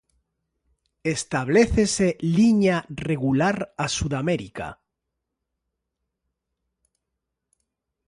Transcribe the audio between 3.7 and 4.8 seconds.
a Sudamérica.